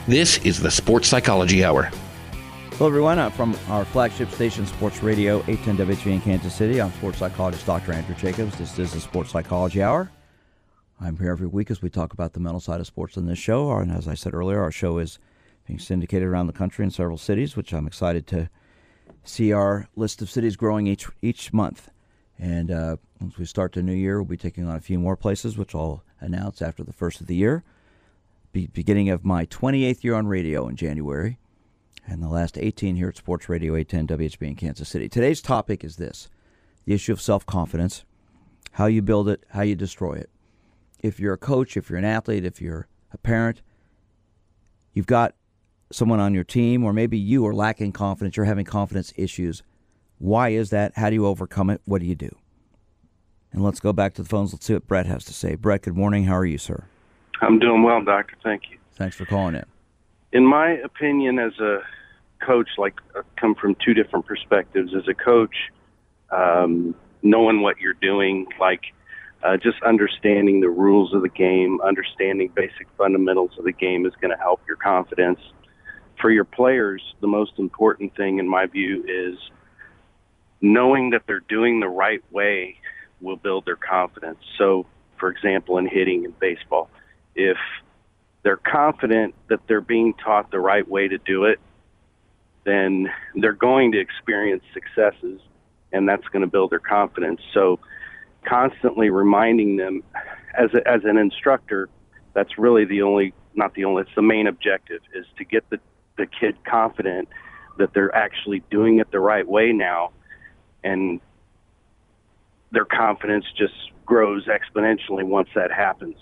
[0.06, 1.90] This is the Sports Psychology Hour.
[2.80, 3.18] Hello, everyone.
[3.18, 6.80] I'm from our flagship station, Sports Radio 810 WHB in Kansas City.
[6.80, 7.92] I'm sports psychologist Dr.
[7.92, 8.56] Andrew Jacobs.
[8.56, 10.10] This is the Sports Psychology Hour.
[10.98, 13.38] I'm here every week as we talk about the mental side of sports in this
[13.38, 13.70] show.
[13.72, 15.18] And as I said earlier, our show is
[15.66, 18.48] being syndicated around the country in several cities, which I'm excited to
[19.24, 21.90] see our list of cities growing each each month.
[22.38, 25.16] And uh, once we start the new year, we'll be taking on a few more
[25.16, 27.62] places, which I'll announce after the first of the year.
[28.52, 31.36] Be beginning of my 28th year on radio in January
[32.10, 35.08] and the last 18 here at Sports Radio 810 WHB in Kansas City.
[35.08, 36.28] Today's topic is this
[36.84, 38.04] the issue of self confidence,
[38.72, 40.28] how you build it, how you destroy it.
[40.98, 43.62] If you're a coach, if you're an athlete, if you're a parent,
[44.92, 45.34] you've got
[45.92, 49.62] someone on your team, or maybe you are lacking confidence, you're having confidence issues.
[50.18, 50.92] Why is that?
[50.96, 51.80] How do you overcome it?
[51.84, 52.34] What do you do?
[53.52, 54.52] And let's go back to the phones.
[54.52, 55.54] Let's see what Brett has to say.
[55.54, 56.24] Brett, good morning.
[56.24, 56.84] How are you, sir?
[57.40, 58.36] I'm doing well, doctor.
[58.42, 58.78] Thank you.
[58.96, 59.64] Thanks for calling in.
[60.32, 61.80] In my opinion, as a
[62.40, 64.92] coach, like uh, come from two different perspectives.
[64.94, 65.54] As a coach,
[66.30, 68.82] um, knowing what you're doing, like
[69.42, 74.12] uh, just understanding the rules of the game, understanding basic fundamentals of the game is
[74.20, 75.40] going to help your confidence.
[76.20, 79.38] For your players, the most important thing, in my view, is
[80.60, 82.76] knowing that they're doing the right way
[83.20, 84.38] will build their confidence.
[84.58, 84.86] So,
[85.18, 86.90] for example, in hitting in baseball,
[87.34, 87.56] if
[88.42, 91.58] they're confident that they're being taught the right way to do it,
[92.64, 95.40] then they're going to experience successes
[95.92, 97.40] and that's going to build their confidence.
[97.52, 97.80] So
[98.46, 100.02] constantly reminding them
[100.56, 101.88] as a, as an instructor,
[102.34, 105.80] that's really the only not the only it's the main objective is to get the
[106.16, 107.28] the kid confident
[107.78, 110.12] that they're actually doing it the right way now
[110.84, 111.20] and
[112.72, 113.74] their confidence just
[114.06, 116.16] grows exponentially once that happens.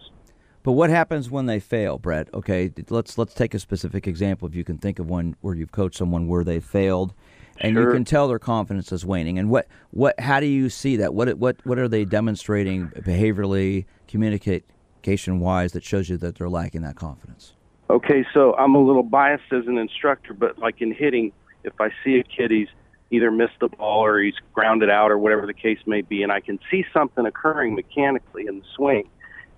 [0.68, 2.28] But what happens when they fail, Brett?
[2.34, 4.46] Okay, let's let's take a specific example.
[4.46, 7.14] If you can think of one where you've coached someone where they failed,
[7.56, 7.84] and sure.
[7.84, 9.38] you can tell their confidence is waning.
[9.38, 11.14] And what what how do you see that?
[11.14, 16.82] What what what are they demonstrating behaviorally, communication wise that shows you that they're lacking
[16.82, 17.54] that confidence?
[17.88, 21.32] Okay, so I'm a little biased as an instructor, but like in hitting,
[21.64, 22.68] if I see a kid he's
[23.10, 26.30] either missed the ball or he's grounded out or whatever the case may be, and
[26.30, 29.08] I can see something occurring mechanically in the swing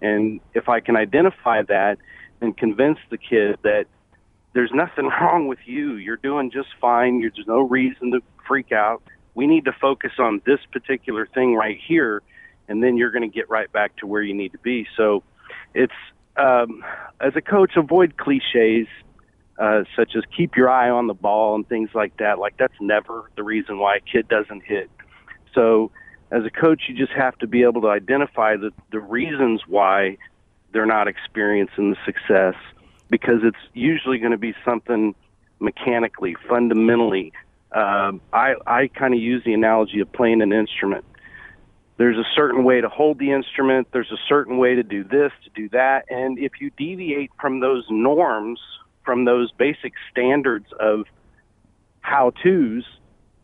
[0.02, 1.98] and if I can identify that
[2.40, 3.86] and convince the kid that
[4.54, 9.02] there's nothing wrong with you, you're doing just fine, there's no reason to freak out.
[9.34, 12.22] We need to focus on this particular thing right here,
[12.68, 14.86] and then you're going to get right back to where you need to be.
[14.96, 15.22] So
[15.74, 15.92] it's,
[16.36, 16.84] um,
[17.20, 18.86] as a coach, avoid cliches.
[19.58, 22.38] Uh, such as keep your eye on the ball and things like that.
[22.38, 24.90] Like that's never the reason why a kid doesn't hit.
[25.54, 25.90] So
[26.30, 30.16] as a coach, you just have to be able to identify the, the reasons why
[30.72, 32.54] they're not experiencing the success
[33.10, 35.14] because it's usually going to be something
[35.58, 37.32] mechanically, fundamentally.
[37.72, 41.04] Um, I, I kind of use the analogy of playing an instrument.
[41.96, 45.32] There's a certain way to hold the instrument, there's a certain way to do this,
[45.44, 46.06] to do that.
[46.08, 48.58] And if you deviate from those norms,
[49.04, 51.04] from those basic standards of
[52.00, 52.84] how to's,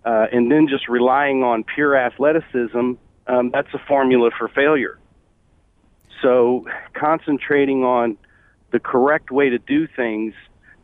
[0.06, 2.92] uh, and then just relying on pure athleticism,
[3.26, 4.98] um, that's a formula for failure.
[6.22, 6.64] So
[6.94, 8.16] concentrating on
[8.70, 10.32] the correct way to do things,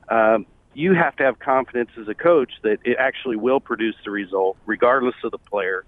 [0.08, 0.38] uh,
[0.74, 4.56] you have to have confidence as a coach that it actually will produce the result,
[4.66, 5.84] regardless of the player,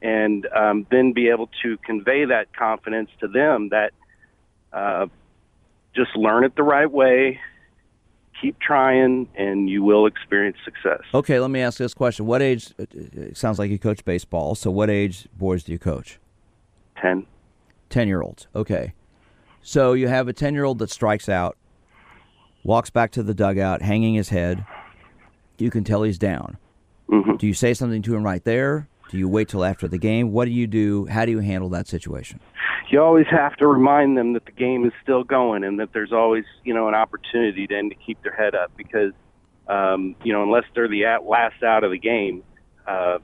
[0.00, 3.92] and um, then be able to convey that confidence to them that
[4.72, 5.06] uh,
[5.94, 7.38] just learn it the right way,
[8.40, 11.00] keep trying and you will experience success.
[11.14, 12.26] Okay, let me ask this question.
[12.26, 16.18] What age, it sounds like you coach baseball, so what age boys do you coach?
[17.00, 17.26] 10.
[17.90, 18.94] 10 year olds, okay.
[19.62, 21.56] So you have a 10 year old that strikes out,
[22.64, 24.64] walks back to the dugout, hanging his head.
[25.58, 26.58] You can tell he's down.
[27.10, 27.36] Mm-hmm.
[27.36, 28.88] Do you say something to him right there?
[29.08, 30.32] Do you wait till after the game?
[30.32, 31.06] What do you do?
[31.06, 32.40] How do you handle that situation?
[32.90, 36.12] you always have to remind them that the game is still going and that there's
[36.12, 39.12] always you know an opportunity then to keep their head up because
[39.68, 42.42] um, you know unless they're the at last out of the game,
[42.86, 43.18] uh,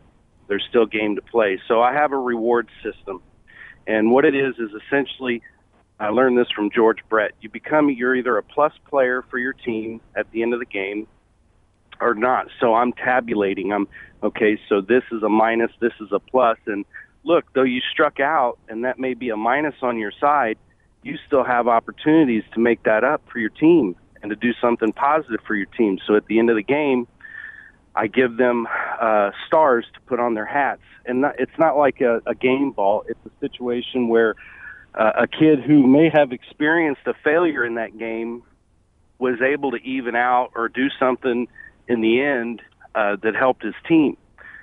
[0.49, 1.59] there's still game to play.
[1.67, 3.23] So I have a reward system,
[3.87, 5.43] and what it is is essentially.
[6.01, 7.31] I learned this from George Brett.
[7.41, 10.67] You become you're either a plus player for your team at the end of the
[10.67, 11.07] game
[12.01, 12.49] or not.
[12.59, 13.73] So I'm tabulating.
[13.73, 13.87] I'm
[14.25, 16.85] okay, so this is a minus, this is a plus and
[17.25, 20.59] look, though you struck out and that may be a minus on your side,
[21.03, 24.93] you still have opportunities to make that up for your team and to do something
[24.93, 25.99] positive for your team.
[26.07, 27.07] So at the end of the game,
[27.95, 28.67] I give them
[29.01, 30.83] uh, stars to put on their hats.
[31.05, 33.05] And not, it's not like a, a game ball.
[33.07, 34.35] It's a situation where
[34.95, 38.43] uh, a kid who may have experienced a failure in that game
[39.19, 41.47] was able to even out or do something
[41.87, 42.63] in the end
[42.95, 44.17] uh, that helped his team.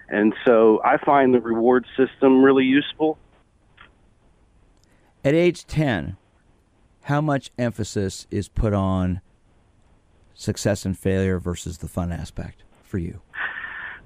[0.09, 3.17] And so I find the reward system really useful.
[5.23, 6.17] At age 10,
[7.03, 9.21] how much emphasis is put on
[10.33, 13.21] success and failure versus the fun aspect for you?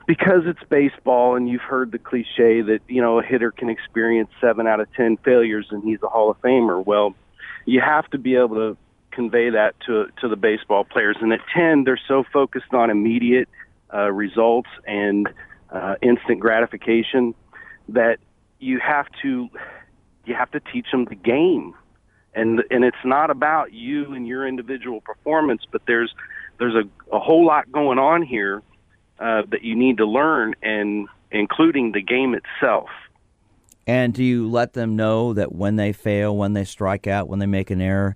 [0.08, 4.30] Because it's baseball, and you've heard the cliche that you know a hitter can experience
[4.40, 6.86] seven out of ten failures, and he's a Hall of Famer.
[6.86, 7.16] Well,
[7.66, 8.78] you have to be able to
[9.10, 11.18] convey that to to the baseball players.
[11.20, 13.50] And at ten, they're so focused on immediate
[13.94, 15.30] uh, results and
[15.70, 17.34] uh, instant gratification
[17.90, 18.20] that
[18.60, 19.50] you have to
[20.26, 21.74] you have to teach them the game.
[22.34, 26.14] And and it's not about you and your individual performance but there's
[26.58, 28.62] there's a, a whole lot going on here
[29.20, 32.90] uh, that you need to learn and including the game itself.
[33.88, 37.40] And do you let them know that when they fail when they strike out when
[37.40, 38.16] they make an error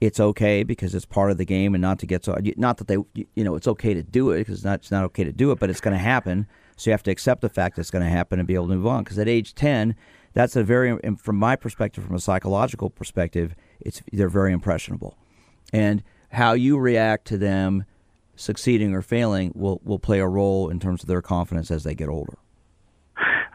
[0.00, 2.88] it's okay because it's part of the game and not to get so not that
[2.88, 5.32] they you know it's okay to do it because it's not, it's not okay to
[5.32, 6.46] do it but it's going to happen.
[6.76, 8.68] So you have to accept the fact that it's going to happen and be able
[8.68, 9.04] to move on.
[9.04, 9.94] Because at age 10
[10.32, 15.16] that's a very from my perspective from a psychological perspective it's they're very impressionable.
[15.72, 17.84] And how you react to them
[18.36, 21.94] succeeding or failing will will play a role in terms of their confidence as they
[21.94, 22.38] get older.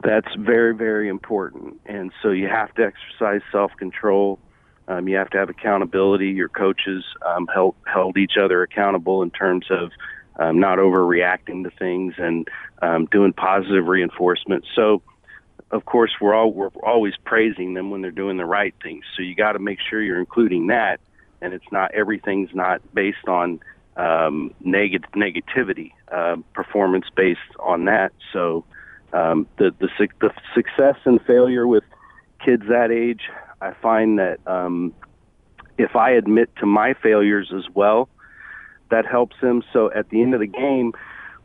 [0.03, 1.81] That's very very important.
[1.87, 4.39] And so you have to exercise self-control
[4.88, 9.31] um, you have to have accountability your coaches um, held held each other accountable in
[9.31, 9.91] terms of
[10.38, 12.47] um, not overreacting to things and
[12.81, 15.01] um, doing positive reinforcement so
[15.71, 19.03] of course, we're all we're always praising them when they're doing the right things.
[19.15, 20.99] So you got to make sure you're including that,
[21.41, 23.59] and it's not everything's not based on
[23.97, 28.13] um, negative negativity, uh, performance based on that.
[28.31, 28.63] So
[29.11, 29.89] um, the, the
[30.21, 31.83] the success and failure with
[32.43, 33.21] kids that age,
[33.66, 34.93] I find that um,
[35.78, 38.09] if I admit to my failures as well,
[38.91, 39.63] that helps them.
[39.74, 40.93] So at the end of the game,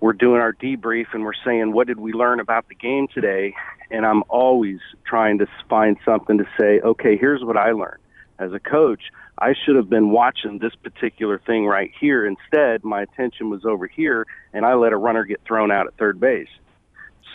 [0.00, 3.54] we're doing our debrief and we're saying, what did we learn about the game today?
[3.90, 8.00] and I'm always trying to find something to say, okay, here's what I learned.
[8.38, 9.02] As a coach,
[9.38, 12.26] I should have been watching this particular thing right here.
[12.26, 15.96] Instead, my attention was over here, and I let a runner get thrown out at
[15.98, 16.48] third base.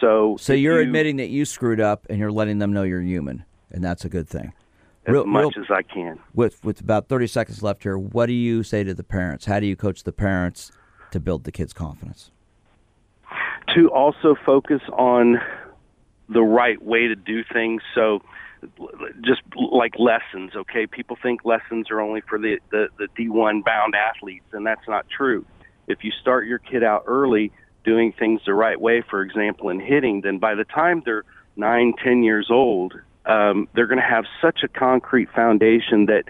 [0.02, 3.02] So, so you're you, admitting that you screwed up, and you're letting them know you're
[3.02, 4.54] human, and that's a good thing.
[5.06, 6.20] As real, much real, as I can.
[6.34, 9.45] With with about 30 seconds left here, what do you say to the parents?
[9.45, 10.72] How do you coach the parents
[11.12, 12.32] to build the kids' confidence?
[13.76, 15.39] To also focus on
[16.30, 17.82] the right way to do things.
[17.93, 18.22] So
[19.24, 20.88] just like lessons, okay?
[20.88, 25.06] People think lessons are only for the, the, the D1 bound athletes, and that's not
[25.10, 25.45] true.
[25.88, 27.51] If you start your kid out early
[27.84, 31.24] doing things the right way, for example, in hitting, then by the time they're
[31.56, 32.93] nine, ten years old,
[33.26, 36.24] um, they're going to have such a concrete foundation that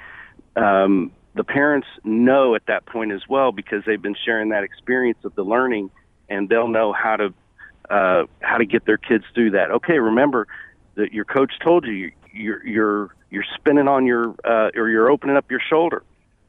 [0.61, 5.19] um, the parents know at that point as well because they've been sharing that experience
[5.23, 5.91] of the learning,
[6.29, 7.33] and they'll know how to
[7.89, 9.71] uh, how to get their kids through that.
[9.71, 10.47] Okay, remember
[10.95, 15.35] that your coach told you you're you're you're spinning on your uh, or you're opening
[15.35, 16.03] up your shoulder.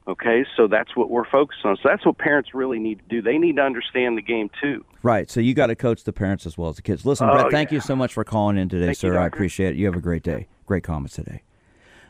[0.08, 1.76] Okay, so that's what we're focused on.
[1.82, 3.20] So that's what parents really need to do.
[3.20, 4.84] They need to understand the game too.
[5.02, 5.28] Right.
[5.28, 7.04] So you got to coach the parents as well as the kids.
[7.04, 7.76] Listen, Brett, oh, thank yeah.
[7.76, 9.14] you so much for calling in today, thank sir.
[9.14, 9.76] You, I appreciate it.
[9.76, 10.46] You have a great day.
[10.64, 11.42] Great comments today.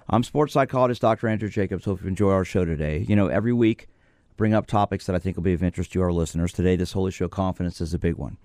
[0.08, 1.26] I'm sports psychologist Dr.
[1.26, 1.86] Andrew Jacobs.
[1.86, 3.04] Hope you enjoy our show today.
[3.08, 3.88] You know, every week
[4.36, 6.52] bring up topics that I think will be of interest to our listeners.
[6.52, 8.36] Today, this Holy Show confidence is a big one.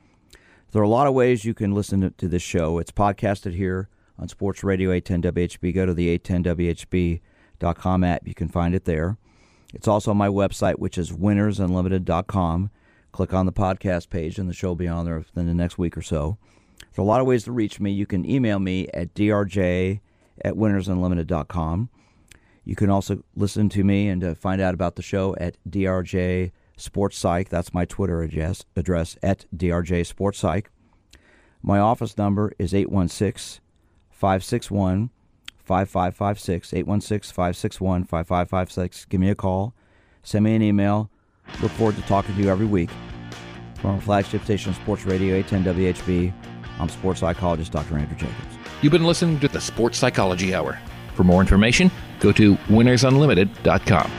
[0.72, 2.80] There are a lot of ways you can listen to this show.
[2.80, 5.76] It's podcasted here on Sports Radio 810 WHB.
[5.76, 8.28] Go to the 810WHB.com app.
[8.28, 9.18] You can find it there.
[9.74, 12.70] It's also on my website, which is winnersunlimited.com.
[13.12, 15.78] Click on the podcast page, and the show will be on there within the next
[15.78, 16.38] week or so.
[16.80, 17.92] There's a lot of ways to reach me.
[17.92, 20.00] You can email me at drj
[20.44, 21.90] at winnersunlimited.com.
[22.64, 26.52] You can also listen to me and uh, find out about the show at drj
[26.78, 27.50] Sports Psych.
[27.50, 30.70] That's my Twitter address, address at DRJ Sports Psych.
[31.62, 33.62] My office number is 816
[34.10, 35.12] 561
[35.72, 36.74] 5556.
[36.74, 39.06] 816 561 5556.
[39.06, 39.74] Give me a call.
[40.24, 41.10] Send me an email.
[41.62, 42.90] Look forward to talking to you every week.
[43.80, 46.34] From our flagship station, Sports Radio 810 WHB,
[46.80, 47.98] I'm sports psychologist Dr.
[47.98, 48.58] Andrew Jacobs.
[48.82, 50.80] You've been listening to the Sports Psychology Hour.
[51.16, 54.12] For more information, go to winnersunlimited.com.